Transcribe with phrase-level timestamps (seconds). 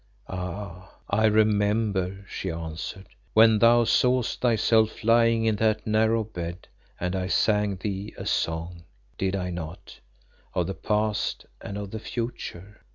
[0.27, 0.95] "Ah!
[1.11, 6.67] I remember," she answered, "when thou sawest thyself lying in that narrow bed,
[6.99, 8.85] and I sang thee a song,
[9.19, 9.99] did I not,
[10.55, 12.81] of the past and of the future?